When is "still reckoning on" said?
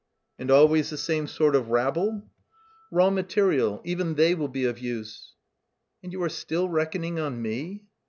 6.29-7.39